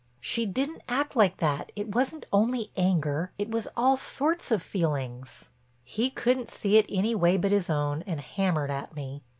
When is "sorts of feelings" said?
3.97-5.51